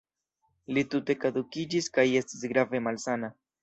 [0.77, 3.37] Li tute kadukiĝis kaj estis grave malsana.